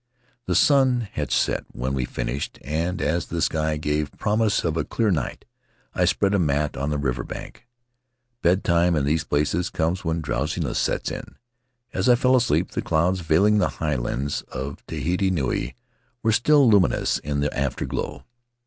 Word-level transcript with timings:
The 0.47 0.55
sun 0.55 1.01
had 1.13 1.29
set 1.31 1.63
when 1.73 1.93
we 1.93 2.05
finished, 2.05 2.57
and 2.63 2.99
as 3.03 3.27
the 3.27 3.39
sky 3.39 3.77
gave 3.77 4.11
promise 4.17 4.63
of 4.63 4.75
a 4.75 4.83
clear 4.83 5.11
night 5.11 5.45
I 5.93 6.05
spread 6.05 6.33
a 6.33 6.39
mat 6.39 6.75
on 6.75 6.89
the 6.89 6.97
river 6.97 7.23
bank. 7.23 7.67
Bedtime 8.41 8.95
in 8.95 9.05
these 9.05 9.23
places 9.23 9.69
comes 9.69 10.03
when 10.03 10.19
drowsiness 10.19 10.79
sets 10.79 11.11
in; 11.11 11.35
as 11.93 12.09
I 12.09 12.15
fell 12.15 12.35
asleep 12.35 12.71
the 12.71 12.81
clouds 12.81 13.19
veiling 13.19 13.59
the 13.59 13.69
highlands 13.77 14.41
of 14.47 14.83
Tahiti 14.87 15.29
Nui 15.29 15.75
were 16.23 16.31
still 16.31 16.67
luminous 16.67 17.19
in 17.19 17.41
the 17.41 17.55
afterglow. 17.55 18.25